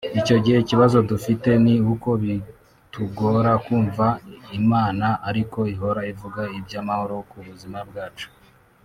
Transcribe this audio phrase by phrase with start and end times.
[0.19, 4.05] Icyo gihe ikibazo dufite ni uko bitugora kumva
[4.59, 8.27] Imana ariko ihora ivuga iby’ amahoro ku buzima bwacu